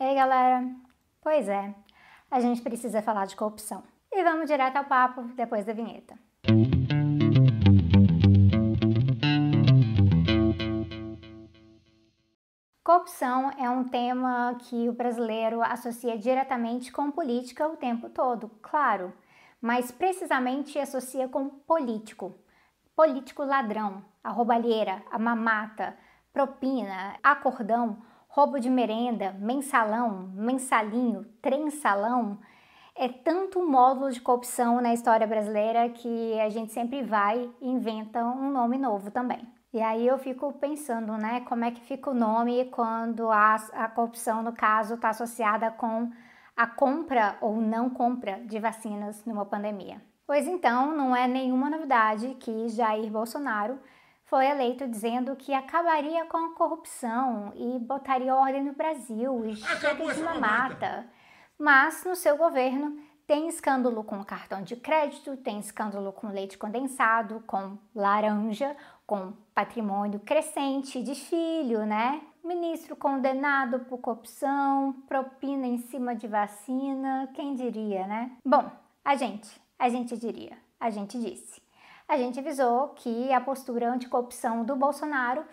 [0.00, 0.64] Ei, galera!
[1.20, 1.74] Pois é,
[2.30, 3.82] a gente precisa falar de corrupção.
[4.12, 6.16] E vamos direto ao papo depois da vinheta.
[12.84, 19.12] Corrupção é um tema que o brasileiro associa diretamente com política o tempo todo, claro,
[19.60, 22.38] mas precisamente associa com político.
[22.94, 25.98] Político ladrão, a roubalheira, a mamata,
[26.32, 32.38] propina, acordão roubo de merenda, mensalão, mensalinho, trensalão,
[32.94, 37.68] é tanto um módulo de corrupção na história brasileira que a gente sempre vai e
[37.68, 39.46] inventa um nome novo também.
[39.72, 43.88] E aí eu fico pensando, né, como é que fica o nome quando a, a
[43.88, 46.10] corrupção, no caso, está associada com
[46.56, 50.02] a compra ou não compra de vacinas numa pandemia.
[50.26, 53.78] Pois então, não é nenhuma novidade que Jair Bolsonaro
[54.28, 59.94] foi eleito dizendo que acabaria com a corrupção e botaria ordem no Brasil e chega
[59.94, 61.06] de uma mata.
[61.58, 67.42] Mas no seu governo tem escândalo com cartão de crédito, tem escândalo com leite condensado,
[67.46, 72.20] com laranja, com patrimônio crescente de filho, né?
[72.44, 78.32] Ministro condenado por corrupção, propina em cima de vacina, quem diria, né?
[78.44, 78.70] Bom,
[79.04, 81.67] a gente, a gente diria, a gente disse
[82.08, 85.44] a gente avisou que a postura anticorrupção do Bolsonaro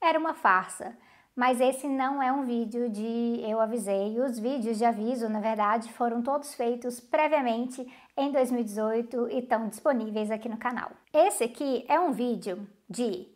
[0.00, 0.96] era uma farsa.
[1.34, 4.20] Mas esse não é um vídeo de eu avisei.
[4.20, 7.84] Os vídeos de aviso, na verdade, foram todos feitos previamente
[8.16, 10.92] em 2018 e estão disponíveis aqui no canal.
[11.12, 13.26] Esse aqui é um vídeo de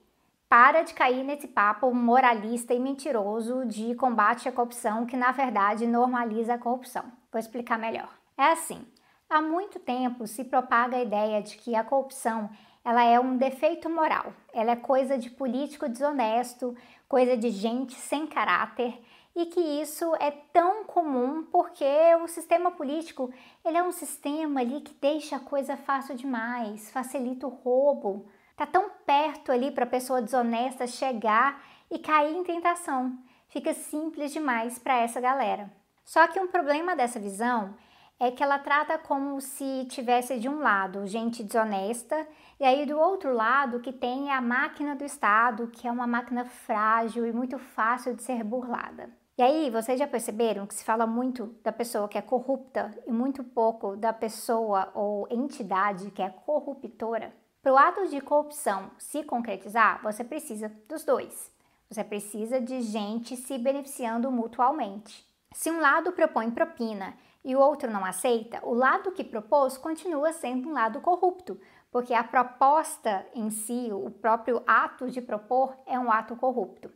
[0.49, 5.85] para de cair nesse papo moralista e mentiroso de combate à corrupção que na verdade
[5.85, 7.03] normaliza a corrupção.
[7.31, 8.09] Vou explicar melhor.
[8.37, 8.87] É assim,
[9.29, 12.49] há muito tempo se propaga a ideia de que a corrupção
[12.89, 14.33] ela é um defeito moral.
[14.51, 16.75] Ela é coisa de político desonesto,
[17.07, 18.99] coisa de gente sem caráter
[19.37, 21.85] e que isso é tão comum porque
[22.23, 23.31] o sistema político
[23.63, 28.65] ele é um sistema ali que deixa a coisa fácil demais, facilita o roubo, tá
[28.65, 33.19] tão perto ali para a pessoa desonesta chegar e cair em tentação.
[33.51, 35.71] Fica simples demais para essa galera.
[36.07, 37.75] Só que um problema dessa visão
[38.21, 42.27] é que ela trata como se tivesse de um lado gente desonesta
[42.59, 46.45] e aí do outro lado que tem a máquina do Estado, que é uma máquina
[46.45, 49.09] frágil e muito fácil de ser burlada.
[49.37, 53.13] E aí, vocês já perceberam que se fala muito da pessoa que é corrupta e
[53.13, 57.33] muito pouco da pessoa ou entidade que é corruptora?
[57.63, 61.53] Para o ato de corrupção se concretizar, você precisa dos dois.
[61.89, 65.25] Você precisa de gente se beneficiando mutualmente.
[65.53, 67.15] Se um lado propõe propina
[67.45, 71.61] e o outro não aceita, o lado que propôs continua sendo um lado corrupto,
[71.91, 76.91] porque a proposta em si, o próprio ato de propor, é um ato corrupto.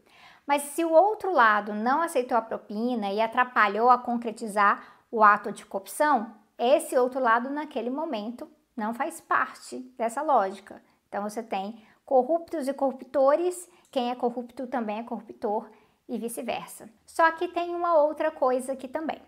[0.46, 5.52] Mas se o outro lado não aceitou a propina e atrapalhou a concretizar o ato
[5.52, 10.82] de corrupção, esse outro lado, naquele momento, não faz parte dessa lógica.
[11.08, 15.70] Então você tem corruptos e corruptores, quem é corrupto também é corruptor
[16.08, 16.88] e vice-versa.
[17.06, 19.20] Só que tem uma outra coisa aqui também.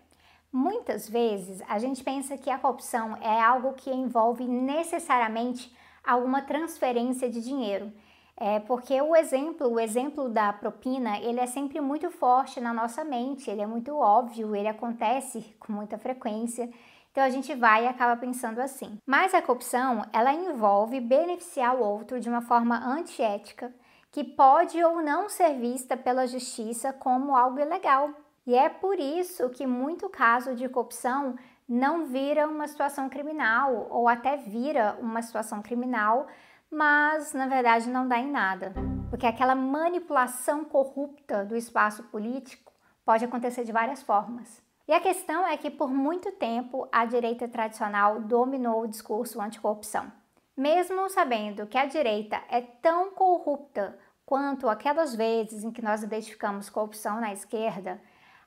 [0.57, 5.69] Muitas vezes a gente pensa que a corrupção é algo que envolve necessariamente
[6.01, 7.91] alguma transferência de dinheiro.
[8.37, 13.03] É porque o exemplo, o exemplo da propina, ele é sempre muito forte na nossa
[13.03, 16.69] mente, ele é muito óbvio, ele acontece com muita frequência.
[17.11, 18.97] Então a gente vai e acaba pensando assim.
[19.05, 23.75] Mas a corrupção, ela envolve beneficiar o outro de uma forma antiética,
[24.09, 28.09] que pode ou não ser vista pela justiça como algo ilegal.
[28.45, 31.35] E é por isso que muito caso de corrupção
[31.67, 36.27] não vira uma situação criminal ou até vira uma situação criminal,
[36.69, 38.73] mas na verdade não dá em nada,
[39.09, 42.71] porque aquela manipulação corrupta do espaço político
[43.03, 44.63] pode acontecer de várias formas.
[44.87, 50.11] E a questão é que por muito tempo a direita tradicional dominou o discurso anticorrupção.
[50.55, 56.69] Mesmo sabendo que a direita é tão corrupta quanto aquelas vezes em que nós identificamos
[56.69, 57.99] corrupção na esquerda,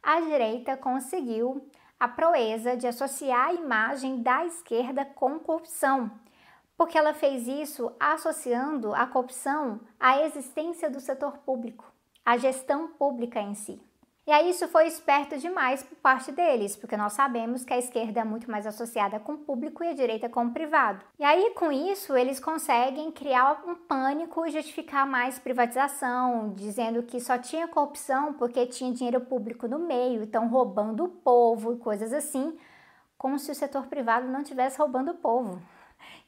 [0.02, 6.10] a direita conseguiu a proeza de associar a imagem da esquerda com corrupção,
[6.76, 11.84] porque ela fez isso associando a corrupção à existência do setor público,
[12.24, 13.82] à gestão pública em si.
[14.28, 18.20] E aí isso foi esperto demais por parte deles, porque nós sabemos que a esquerda
[18.20, 21.02] é muito mais associada com o público e a direita com o privado.
[21.18, 27.18] E aí com isso eles conseguem criar um pânico e justificar mais privatização, dizendo que
[27.20, 32.12] só tinha corrupção porque tinha dinheiro público no meio, então roubando o povo e coisas
[32.12, 32.54] assim,
[33.16, 35.58] como se o setor privado não estivesse roubando o povo.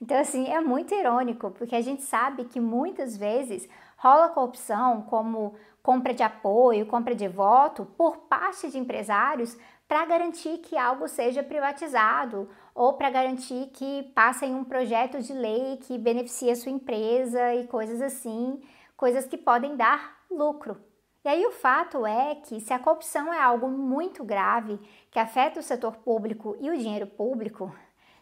[0.00, 3.68] Então, assim, é muito irônico, porque a gente sabe que muitas vezes
[4.02, 10.56] Rola corrupção como compra de apoio, compra de voto por parte de empresários para garantir
[10.56, 16.50] que algo seja privatizado ou para garantir que passem um projeto de lei que beneficie
[16.50, 18.62] a sua empresa e coisas assim,
[18.96, 20.80] coisas que podem dar lucro.
[21.22, 24.80] E aí o fato é que se a corrupção é algo muito grave
[25.10, 27.70] que afeta o setor público e o dinheiro público,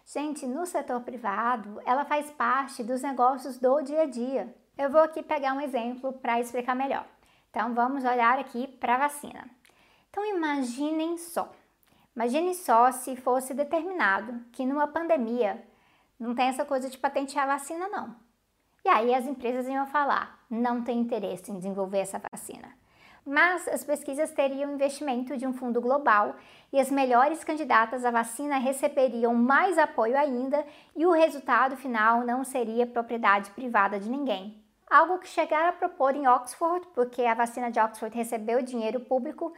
[0.04, 4.52] gente, no setor privado, ela faz parte dos negócios do dia a dia.
[4.78, 7.04] Eu vou aqui pegar um exemplo para explicar melhor.
[7.50, 9.50] Então vamos olhar aqui para a vacina.
[10.08, 11.50] Então imaginem só,
[12.14, 15.60] imaginem só se fosse determinado que numa pandemia
[16.16, 18.14] não tem essa coisa de patentear a vacina não.
[18.84, 22.69] E aí as empresas iam falar, não tem interesse em desenvolver essa vacina.
[23.26, 26.36] Mas as pesquisas teriam investimento de um fundo global
[26.72, 30.64] e as melhores candidatas à vacina receberiam mais apoio ainda
[30.94, 36.14] e o resultado final não seria propriedade privada de ninguém algo que chegaram a propor
[36.14, 39.52] em Oxford, porque a vacina de Oxford recebeu dinheiro público,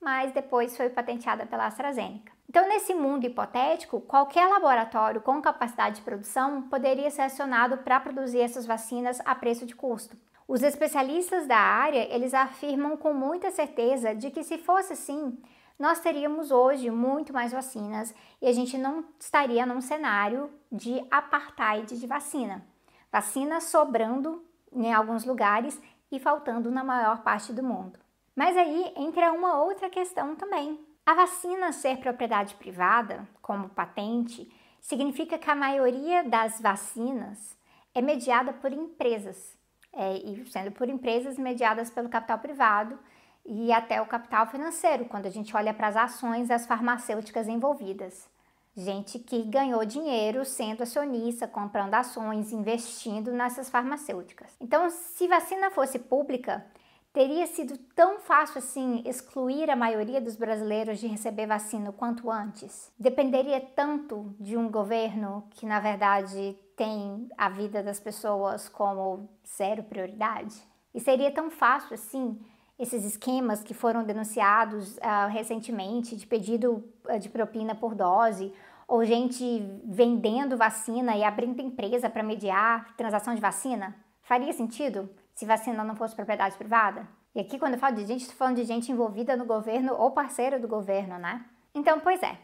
[0.00, 2.32] mas depois foi patenteada pela AstraZeneca.
[2.48, 8.40] Então, nesse mundo hipotético, qualquer laboratório com capacidade de produção poderia ser acionado para produzir
[8.40, 10.16] essas vacinas a preço de custo.
[10.46, 15.36] Os especialistas da área, eles afirmam com muita certeza de que se fosse assim,
[15.76, 21.98] nós teríamos hoje muito mais vacinas e a gente não estaria num cenário de apartheid
[21.98, 22.64] de vacina.
[23.10, 24.45] Vacina sobrando
[24.84, 25.80] em alguns lugares
[26.10, 27.98] e faltando na maior parte do mundo.
[28.34, 30.78] Mas aí entra uma outra questão também.
[31.04, 37.56] A vacina ser propriedade privada, como patente, significa que a maioria das vacinas
[37.94, 39.56] é mediada por empresas,
[39.92, 42.98] é, e sendo por empresas mediadas pelo capital privado
[43.44, 48.28] e até o capital financeiro, quando a gente olha para as ações das farmacêuticas envolvidas
[48.76, 54.54] gente que ganhou dinheiro sendo acionista, comprando ações, investindo nessas farmacêuticas.
[54.60, 56.66] Então, se vacina fosse pública,
[57.12, 62.92] teria sido tão fácil assim excluir a maioria dos brasileiros de receber vacina quanto antes?
[62.98, 69.82] Dependeria tanto de um governo que, na verdade, tem a vida das pessoas como zero
[69.84, 70.54] prioridade?
[70.92, 72.38] E seria tão fácil assim
[72.78, 78.52] esses esquemas que foram denunciados uh, recentemente de pedido uh, de propina por dose,
[78.86, 83.96] ou gente vendendo vacina e abrindo empresa para mediar transação de vacina?
[84.22, 87.06] Faria sentido se vacina não fosse propriedade privada?
[87.34, 90.10] E aqui, quando eu falo de gente, estou falando de gente envolvida no governo ou
[90.10, 91.44] parceira do governo, né?
[91.74, 92.38] Então, pois é.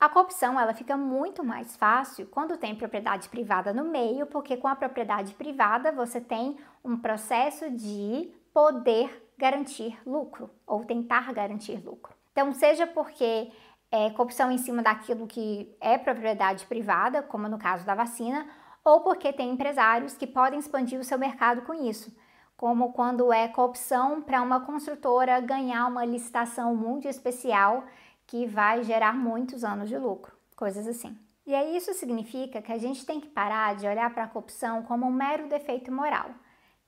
[0.00, 4.66] A corrupção ela fica muito mais fácil quando tem propriedade privada no meio, porque com
[4.66, 12.14] a propriedade privada você tem um processo de poder garantir lucro ou tentar garantir lucro.
[12.32, 13.50] Então, seja porque
[13.90, 18.46] é corrupção em cima daquilo que é propriedade privada, como no caso da vacina,
[18.84, 22.14] ou porque tem empresários que podem expandir o seu mercado com isso,
[22.56, 27.84] como quando é corrupção para uma construtora ganhar uma licitação muito especial
[28.26, 31.16] que vai gerar muitos anos de lucro, coisas assim.
[31.46, 34.82] E aí isso significa que a gente tem que parar de olhar para a corrupção
[34.82, 36.30] como um mero defeito moral.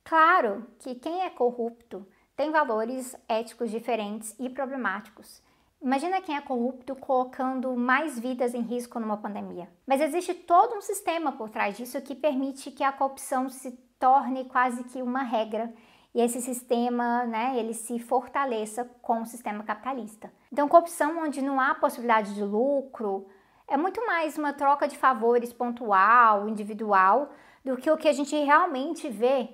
[0.03, 5.43] Claro que quem é corrupto tem valores éticos diferentes e problemáticos.
[5.81, 9.69] Imagina quem é corrupto colocando mais vidas em risco numa pandemia.
[9.87, 14.45] Mas existe todo um sistema por trás disso que permite que a corrupção se torne
[14.45, 15.73] quase que uma regra
[16.15, 20.33] e esse sistema, né, ele se fortaleça com o sistema capitalista.
[20.51, 23.27] Então, corrupção onde não há possibilidade de lucro
[23.69, 27.31] é muito mais uma troca de favores pontual, individual,
[27.63, 29.51] do que o que a gente realmente vê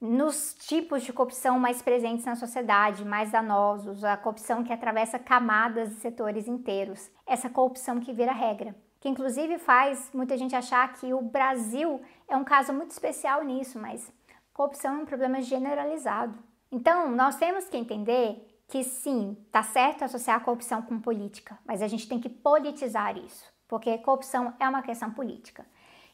[0.00, 5.90] nos tipos de corrupção mais presentes na sociedade, mais danosos, a corrupção que atravessa camadas
[5.90, 11.14] e setores inteiros, essa corrupção que vira regra, que inclusive faz muita gente achar que
[11.14, 14.12] o Brasil é um caso muito especial nisso, mas
[14.52, 16.38] corrupção é um problema generalizado.
[16.70, 21.80] Então, nós temos que entender que sim, tá certo associar a corrupção com política, mas
[21.80, 25.64] a gente tem que politizar isso, porque corrupção é uma questão política.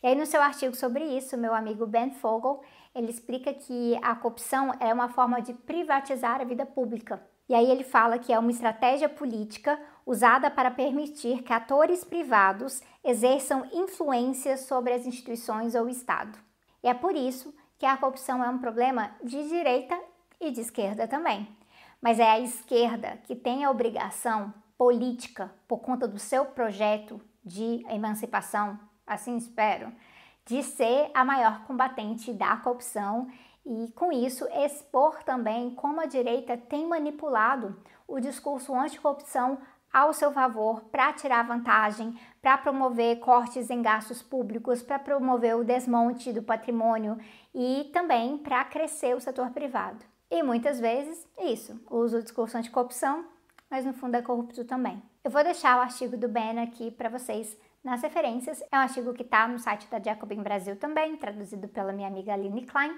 [0.03, 2.61] E aí no seu artigo sobre isso, meu amigo Ben Fogel,
[2.95, 7.23] ele explica que a corrupção é uma forma de privatizar a vida pública.
[7.49, 12.81] E aí ele fala que é uma estratégia política usada para permitir que atores privados
[13.05, 16.39] exerçam influência sobre as instituições ou o Estado.
[16.83, 19.99] E é por isso que a corrupção é um problema de direita
[20.41, 21.49] e de esquerda também.
[22.01, 27.85] Mas é a esquerda que tem a obrigação política, por conta do seu projeto de
[27.89, 29.93] emancipação, assim espero,
[30.45, 33.29] de ser a maior combatente da corrupção
[33.65, 37.77] e, com isso, expor também como a direita tem manipulado
[38.09, 39.59] o discurso anticorrupção
[39.93, 45.65] ao seu favor para tirar vantagem, para promover cortes em gastos públicos, para promover o
[45.65, 47.19] desmonte do patrimônio
[47.55, 50.05] e também para crescer o setor privado.
[50.31, 53.27] E muitas vezes, isso, usa o discurso anticorrupção,
[53.71, 55.03] mas no fundo é corrupto também.
[55.23, 58.63] Eu vou deixar o artigo do Ben aqui para vocês nas referências.
[58.71, 62.33] É um artigo que está no site da Jacobin Brasil também, traduzido pela minha amiga
[62.33, 62.97] Aline Klein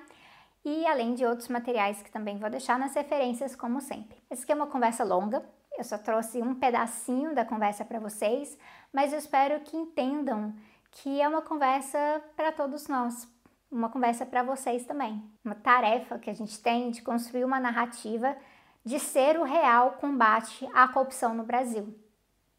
[0.65, 4.17] e além de outros materiais que também vou deixar nas referências, como sempre.
[4.31, 5.45] Essa aqui é uma conversa longa,
[5.77, 8.57] eu só trouxe um pedacinho da conversa para vocês,
[8.93, 10.55] mas eu espero que entendam
[10.91, 13.29] que é uma conversa para todos nós,
[13.71, 15.23] uma conversa para vocês também.
[15.45, 18.37] Uma tarefa que a gente tem de construir uma narrativa
[18.85, 21.93] de ser o real combate à corrupção no Brasil.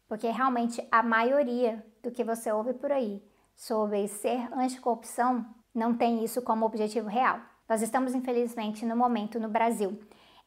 [0.06, 3.20] Porque realmente a maioria do que você ouve por aí
[3.56, 5.44] sobre ser anticorrupção
[5.74, 7.40] não tem isso como objetivo real.
[7.68, 9.98] Nós estamos, infelizmente, no momento no Brasil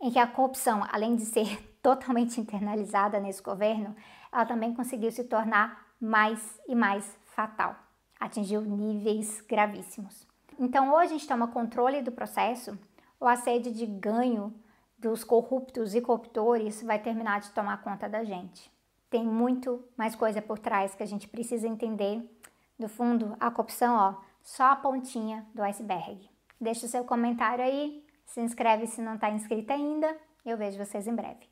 [0.02, 3.94] em que a corrupção, além de ser totalmente internalizada nesse governo,
[4.32, 7.76] ela também conseguiu se tornar mais e mais fatal,
[8.18, 10.26] atingiu níveis gravíssimos.
[10.58, 12.80] Então, ou a gente toma controle do processo,
[13.20, 14.54] ou a sede de ganho
[14.98, 18.72] dos corruptos e corruptores vai terminar de tomar conta da gente.
[19.10, 22.24] Tem muito mais coisa por trás que a gente precisa entender.
[22.78, 26.30] No fundo, a corrupção, ó, só a pontinha do iceberg.
[26.62, 30.16] Deixe o seu comentário aí, se inscreve se não está inscrito ainda.
[30.46, 31.50] Eu vejo vocês em breve.